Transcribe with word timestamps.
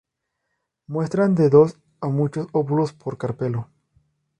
Muestran 0.87 1.35
de 1.35 1.51
dos 1.51 1.77
a 1.99 2.07
muchos 2.07 2.47
óvulos 2.53 2.91
por 2.91 3.19
carpelo. 3.19 3.69